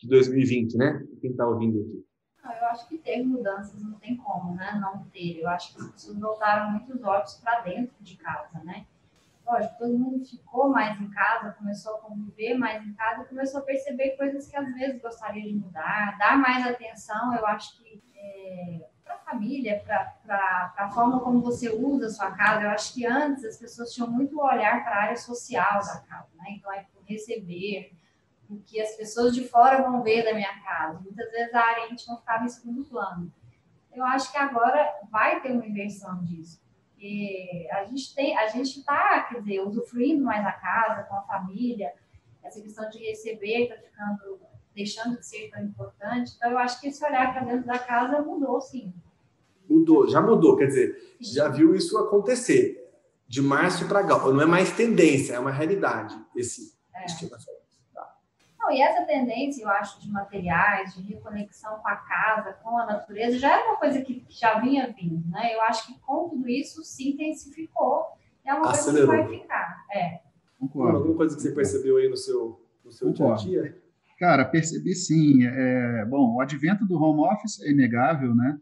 [0.00, 1.06] de 2020, né?
[1.20, 2.04] Quem está ouvindo aqui.
[2.44, 4.72] Eu acho que teve mudanças, não tem como, né?
[4.80, 5.40] Não ter.
[5.40, 8.86] Eu acho que as pessoas voltaram muitos olhos para dentro de casa, né?
[9.46, 13.64] Lógico, todo mundo ficou mais em casa, começou a conviver mais em casa, começou a
[13.64, 17.34] perceber coisas que às vezes gostaria de mudar, dar mais atenção.
[17.34, 22.30] Eu acho que é, para a família, para a forma como você usa a sua
[22.32, 26.00] casa, eu acho que antes as pessoas tinham muito olhar para a área social da
[26.00, 26.46] casa, né?
[26.50, 27.92] Então, é por receber,
[28.52, 31.00] o que as pessoas de fora vão ver da minha casa.
[31.00, 33.32] Muitas vezes a área íntima ficava em segundo plano.
[33.94, 36.60] Eu acho que agora vai ter uma inversão disso.
[36.90, 41.22] Porque a gente tem, a gente está, quer dizer, usufruindo mais a casa, com a
[41.22, 41.92] família,
[42.42, 44.38] essa questão de receber está ficando,
[44.74, 46.32] deixando de ser tão importante.
[46.36, 48.92] Então, eu acho que esse olhar para dentro da casa mudou, sim.
[49.68, 51.34] Mudou, já mudou, quer dizer, sim.
[51.34, 52.78] já viu isso acontecer
[53.26, 54.32] de março para agora.
[54.32, 57.61] Não é mais tendência, é uma realidade esse é.
[58.62, 62.86] Não, e essa tendência, eu acho, de materiais, de reconexão com a casa, com a
[62.86, 65.52] natureza, já era uma coisa que já vinha vindo, né?
[65.52, 68.04] Eu acho que com tudo isso se intensificou
[68.44, 69.08] e é uma Acelerou.
[69.08, 69.84] coisa que vai ficar.
[69.92, 70.20] É.
[70.60, 70.98] Concordo.
[70.98, 73.82] Alguma coisa que você percebeu aí no seu, no seu dia a dia?
[74.16, 75.44] Cara, percebi sim.
[75.44, 78.60] É, bom, o advento do home office é inegável, né?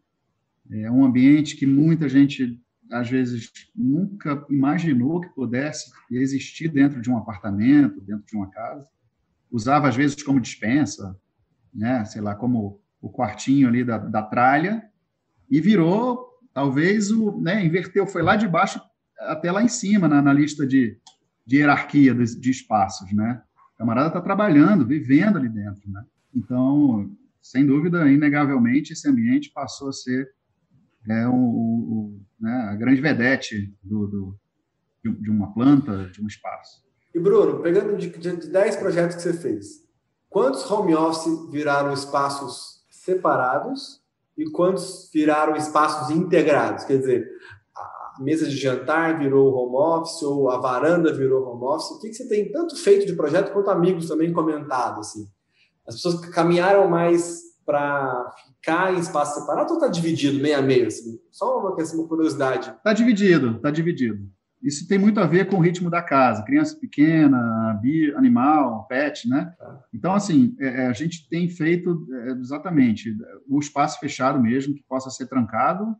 [0.72, 2.58] É um ambiente que muita gente,
[2.90, 8.88] às vezes, nunca imaginou que pudesse existir dentro de um apartamento, dentro de uma casa
[9.50, 11.16] usava às vezes como dispensa,
[11.72, 12.04] né?
[12.04, 14.82] Sei lá, como o quartinho ali da, da tralha
[15.50, 17.64] e virou talvez o, né?
[17.64, 18.80] Inverteu, foi lá de baixo
[19.18, 20.98] até lá em cima na, na lista de,
[21.46, 23.42] de hierarquia de, de espaços, né?
[23.74, 26.04] O camarada está trabalhando, vivendo ali dentro, né?
[26.34, 27.10] Então,
[27.42, 30.30] sem dúvida, inegavelmente, esse ambiente passou a ser
[31.08, 34.40] é, o, o né, a grande vedete do, do,
[35.14, 36.82] de uma planta, de um espaço.
[37.14, 39.84] E Bruno, pegando de, de 10 projetos que você fez,
[40.28, 44.00] quantos home office viraram espaços separados
[44.38, 46.84] e quantos viraram espaços integrados?
[46.84, 47.28] Quer dizer,
[47.76, 51.90] a mesa de jantar virou home office ou a varanda virou home office?
[51.90, 55.00] O que, que você tem tanto feito de projeto quanto amigos também comentado?
[55.00, 55.28] Assim?
[55.86, 60.86] As pessoas caminharam mais para ficar em espaço separado ou está dividido meio a meio?
[60.86, 61.20] Assim?
[61.32, 62.70] Só uma questão, uma curiosidade.
[62.70, 64.28] Está dividido, está dividido.
[64.62, 67.80] Isso tem muito a ver com o ritmo da casa, criança pequena,
[68.16, 69.54] animal, pet, né?
[69.58, 69.80] Tá.
[69.92, 73.16] Então, assim, é, é, a gente tem feito é, exatamente
[73.48, 75.96] o espaço fechado mesmo, que possa ser trancado,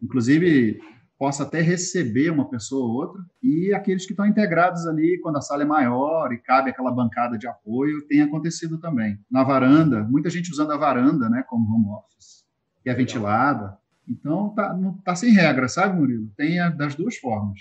[0.00, 0.80] inclusive
[1.18, 5.40] possa até receber uma pessoa ou outra, e aqueles que estão integrados ali, quando a
[5.40, 9.18] sala é maior e cabe aquela bancada de apoio, tem acontecido também.
[9.30, 12.44] Na varanda, muita gente usando a varanda, né, como home office,
[12.82, 13.76] que é ventilada.
[14.08, 16.28] Então, tá, não, tá sem regra, sabe, Murilo?
[16.36, 17.60] Tem a, das duas formas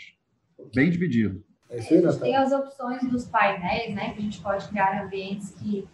[0.73, 1.43] bem dividido.
[1.69, 5.52] É isso aí, tem as opções dos painéis, né, que a gente pode criar ambientes
[5.56, 5.88] que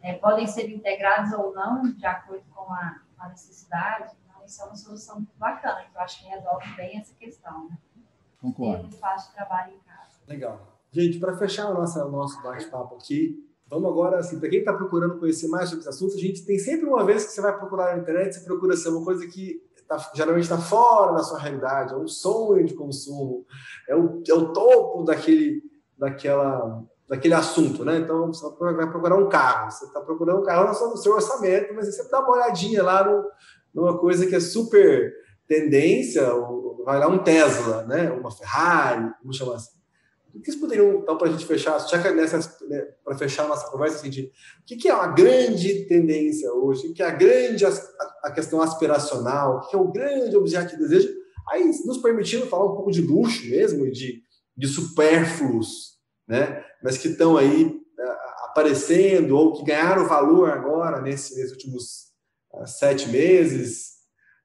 [0.00, 4.14] é, podem ser integrados ou não, de acordo com a, a necessidade.
[4.24, 7.68] Então, isso é uma solução muito bacana, que eu acho que resolve bem essa questão,
[7.68, 7.78] né?
[8.40, 8.82] Concordo.
[8.82, 10.10] Ter um espaço de trabalho em casa.
[10.28, 10.78] Legal.
[10.92, 14.72] Gente, para fechar o nosso, o nosso bate-papo aqui, vamos agora, assim, para quem está
[14.72, 17.56] procurando conhecer mais sobre esse assunto, a gente tem sempre uma vez que você vai
[17.56, 21.38] procurar na internet, você procura ser uma coisa que tá, geralmente está fora da sua
[21.38, 23.44] realidade, é um sonho de consumo,
[23.88, 25.62] é o, é o topo daquele,
[25.98, 27.98] daquela, daquele assunto, né?
[27.98, 31.86] Então, você vai procurar um carro, você está procurando um carro no seu orçamento, mas
[31.86, 33.24] você sempre dá uma olhadinha lá no,
[33.74, 35.12] numa coisa que é super
[35.46, 36.26] tendência,
[36.84, 38.10] vai lá um Tesla, né?
[38.10, 39.83] Uma Ferrari, vamos chamar assim.
[40.34, 43.44] O que vocês poderiam, então, para a gente fechar, já que nessa, né, para fechar
[43.44, 47.02] a nossa conversa, assim, de, o que, que é uma grande tendência hoje, o que
[47.02, 51.08] é a grande a, questão aspiracional, o que é o grande objeto de desejo,
[51.50, 54.22] aí nos permitindo falar um pouco de luxo mesmo, de,
[54.56, 56.64] de supérfluos, né?
[56.82, 58.02] mas que estão aí é,
[58.44, 62.12] aparecendo ou que ganharam valor agora nesse, nesses últimos
[62.52, 63.94] uh, sete meses.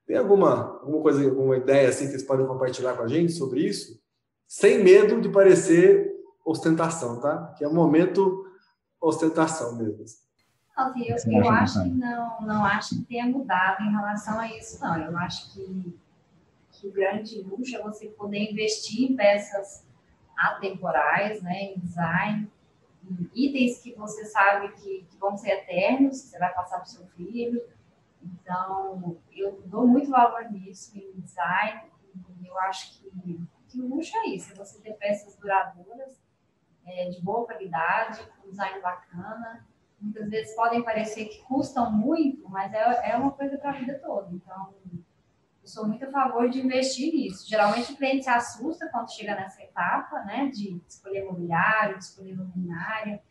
[0.06, 3.62] Tem alguma, alguma coisa, alguma ideia assim que vocês podem compartilhar com a gente sobre
[3.62, 4.00] isso?
[4.50, 6.12] Sem medo de parecer
[6.44, 7.54] ostentação, tá?
[7.56, 8.52] Que é um momento
[9.00, 10.04] ostentação mesmo.
[10.98, 14.98] Eu, eu acho que não, não acho que tenha mudado em relação a isso, não.
[14.98, 15.96] Eu acho que,
[16.72, 19.86] que o grande luxo é você poder investir em peças
[20.36, 22.52] atemporais, né, em design,
[23.04, 26.86] em itens que você sabe que, que vão ser eternos, que você vai passar para
[26.86, 27.62] o seu filho.
[28.24, 31.82] Então, eu dou muito valor nisso, em design.
[32.44, 33.10] Eu acho que
[33.70, 36.20] que luxo é isso, é você ter peças duradouras,
[36.86, 39.66] é, de boa qualidade, com design bacana.
[40.02, 44.00] Muitas vezes podem parecer que custam muito, mas é, é uma coisa para a vida
[44.00, 44.34] toda.
[44.34, 44.74] Então,
[45.62, 47.48] eu sou muito a favor de investir nisso.
[47.48, 52.38] Geralmente o cliente se assusta quando chega nessa etapa, né, de escolher mobiliário, de escolher
[52.38, 53.22] luminária,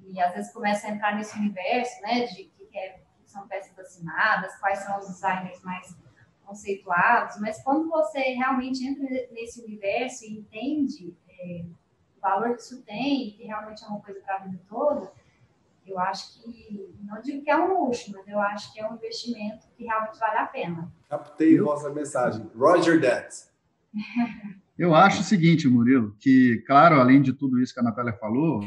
[0.00, 3.78] e às vezes começa a entrar nesse universo, né, de que, é, que são peças
[3.78, 5.94] assinadas, quais são os designers mais
[6.46, 11.64] conceituados, mas quando você realmente entra nesse universo e entende é,
[12.16, 15.12] o valor que isso tem, que realmente é uma coisa para a vida toda,
[15.86, 18.94] eu acho que, não digo que é um luxo, mas eu acho que é um
[18.94, 20.92] investimento que realmente vale a pena.
[21.08, 22.50] Captei vossa mensagem.
[22.56, 23.34] Roger that.
[24.78, 28.60] Eu acho o seguinte, Murilo, que, claro, além de tudo isso que a Natália falou,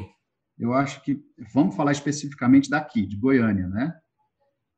[0.57, 3.95] eu acho que, vamos falar especificamente daqui, de Goiânia, né?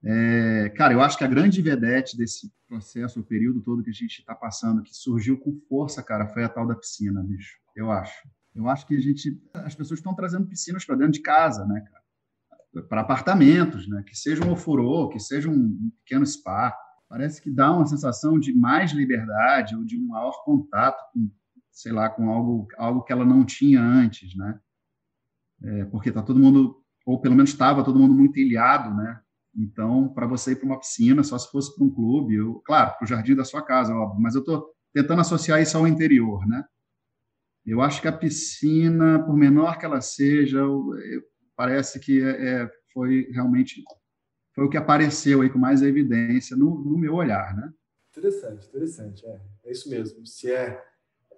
[0.03, 3.93] É, cara, eu acho que a grande vedete desse processo, o período todo que a
[3.93, 7.57] gente está passando, que surgiu com força, cara, foi a tal da piscina, bicho.
[7.75, 8.27] Eu acho.
[8.55, 11.81] Eu acho que a gente, as pessoas estão trazendo piscinas para dentro de casa, né,
[11.81, 12.87] cara?
[12.87, 14.03] Para apartamentos, né?
[14.05, 16.75] Que seja um ofurô, que seja um pequeno spa.
[17.07, 21.29] Parece que dá uma sensação de mais liberdade ou de um maior contato com,
[21.69, 24.59] sei lá, com algo, algo que ela não tinha antes, né?
[25.63, 29.21] É, porque tá todo mundo, ou pelo menos estava todo mundo muito ilhado, né?
[29.55, 32.95] Então, para você ir para uma piscina, só se fosse para um clube, eu, claro,
[32.97, 36.47] para o jardim da sua casa, óbvio, mas eu estou tentando associar isso ao interior,
[36.47, 36.63] né?
[37.65, 40.61] Eu acho que a piscina, por menor que ela seja,
[41.55, 43.83] parece que é, é, foi realmente
[44.53, 47.71] foi o que apareceu aí com mais evidência no, no meu olhar, né?
[48.09, 50.25] Interessante, interessante, é, é isso mesmo.
[50.25, 50.83] Se é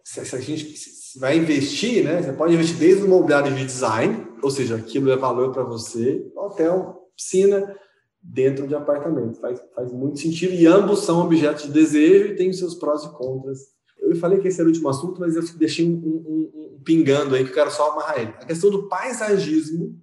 [0.04, 2.21] se, se a gente se vai investir, né?
[2.21, 6.30] Você pode investir desde o mobiliário de design, ou seja, aquilo é valor para você,
[6.36, 7.76] hotel, piscina,
[8.23, 9.39] dentro de apartamento.
[9.39, 13.03] Faz, faz muito sentido e ambos são objetos de desejo e têm os seus prós
[13.03, 13.59] e contras.
[13.99, 17.36] Eu falei que esse era o último assunto, mas eu deixei um, um, um pingando
[17.36, 18.33] aí que eu quero só amarrar ele.
[18.39, 19.97] A questão do paisagismo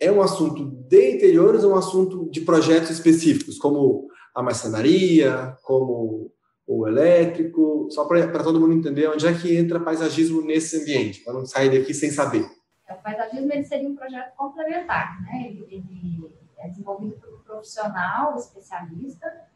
[0.00, 6.32] é um assunto de interiores ou um assunto de projetos específicos, como a marcenaria, como
[6.66, 11.34] o elétrico, só para todo mundo entender onde é que entra paisagismo nesse ambiente, para
[11.34, 12.44] não sair daqui sem saber.
[12.90, 15.48] O paisagismo ele seria um projeto complementar, né?
[15.48, 19.46] Ele, ele é desenvolvido por profissional especialista.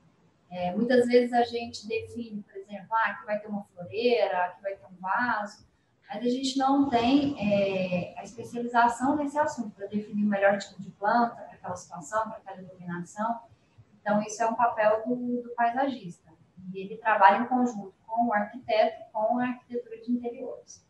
[0.50, 4.62] É, muitas vezes a gente define, por exemplo, ah, aqui vai ter uma floreira, aqui
[4.62, 5.66] vai ter um vaso,
[6.08, 10.80] mas a gente não tem é, a especialização nesse assunto para definir o melhor tipo
[10.80, 13.40] de planta para aquela situação, para aquela iluminação.
[14.00, 16.30] Então, isso é um papel do, do paisagista.
[16.72, 20.84] E ele trabalha em conjunto com o arquiteto com a arquitetura de interiores.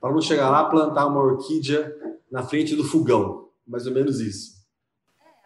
[0.00, 1.92] Para não chegar lá, plantar uma orquídea
[2.30, 4.57] na frente do fogão, mais ou menos isso.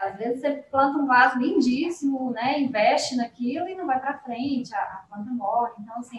[0.02, 2.60] Às vezes você planta um vaso lindíssimo, né?
[2.60, 5.74] Investe naquilo e não vai para frente, a, a, planta morre.
[5.78, 6.18] Então, assim,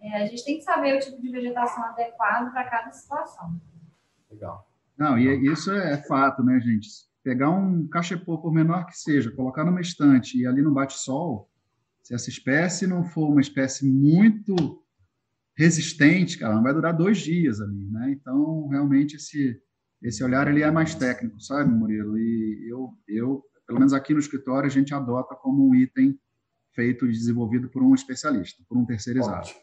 [0.00, 3.54] é, a gente tem que saber o tipo de vegetação adequado para cada situação.
[4.28, 4.68] Legal.
[4.98, 6.88] Não, e isso é fato, né, gente?
[7.22, 11.48] Pegar um cachepô, por menor que seja, colocar numa estante e ali no bate-sol,
[12.02, 14.82] se essa espécie não for uma espécie muito
[15.56, 18.10] resistente, cara, não vai durar dois dias ali, né?
[18.10, 19.62] Então, realmente, esse
[20.04, 22.18] esse olhar ele é mais técnico, sabe, Murilo?
[22.18, 26.18] E eu, eu, pelo menos aqui no escritório, a gente adota como um item
[26.72, 29.38] feito e desenvolvido por um especialista, por um terceirizado.
[29.38, 29.60] Ótimo.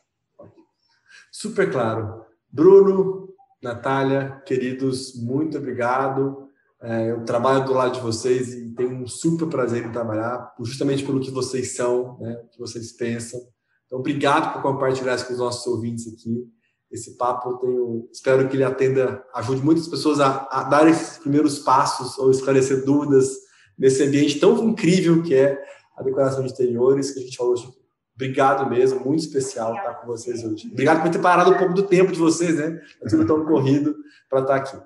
[1.31, 2.25] Super claro.
[2.51, 3.29] Bruno,
[3.61, 6.49] Natália, queridos, muito obrigado.
[6.81, 11.05] É, eu trabalho do lado de vocês e tenho um super prazer em trabalhar, justamente
[11.05, 13.39] pelo que vocês são, né, o que vocês pensam.
[13.85, 16.49] Então, obrigado por compartilhar isso com os nossos ouvintes aqui.
[16.91, 21.59] Esse papo, tenho, espero que ele atenda, ajude muitas pessoas a, a dar esses primeiros
[21.59, 23.29] passos ou esclarecer dúvidas
[23.77, 25.63] nesse ambiente tão incrível que é
[25.95, 27.71] a decoração de interiores, que a gente falou hoje.
[28.13, 30.67] Obrigado mesmo, muito especial estar com vocês hoje.
[30.71, 32.79] Obrigado por ter parado um pouco do tempo de vocês, né?
[33.01, 33.95] É tudo tão corrido
[34.29, 34.77] para estar aqui.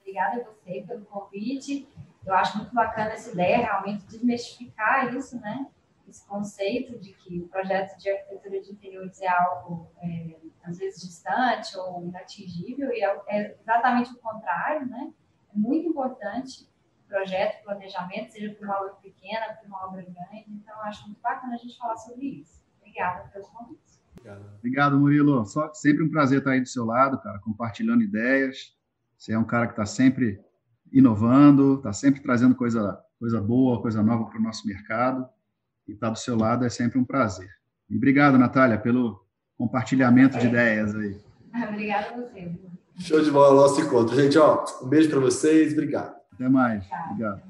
[0.00, 1.86] Obrigada a você pelo convite.
[2.24, 5.66] Eu acho muito bacana essa ideia, realmente, de desmistificar isso, né?
[6.08, 10.36] Esse conceito de que o projeto de arquitetura de interiores é algo, é,
[10.68, 15.12] às vezes, distante ou inatingível, e é, é exatamente o contrário, né?
[15.54, 16.68] É muito importante
[17.08, 20.44] projeto, planejamento, seja para uma obra pequena, para uma obra grande.
[20.48, 22.62] Então, acho muito bacana a gente falar sobre isso.
[22.80, 23.98] Obrigada pelos convites.
[24.58, 25.46] Obrigado, Murilo.
[25.46, 28.76] Só, sempre um prazer estar aí do seu lado, cara, compartilhando ideias.
[29.16, 30.40] Você é um cara que está sempre
[30.92, 35.26] inovando, está sempre trazendo coisa, coisa boa, coisa nova para o nosso mercado.
[35.86, 37.50] E estar tá do seu lado é sempre um prazer.
[37.88, 39.26] E obrigado, Natália, pelo
[39.58, 41.18] compartilhamento de ideias aí.
[41.68, 42.50] Obrigada a você.
[43.00, 44.16] Show de bola, nosso encontro.
[44.16, 45.72] Gente, ó, um beijo para vocês.
[45.72, 46.16] Obrigado.
[46.32, 46.84] Até mais.
[47.10, 47.42] Obrigado.